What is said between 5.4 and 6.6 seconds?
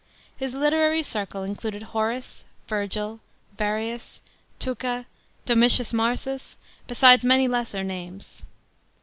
Dora i tins Marsus,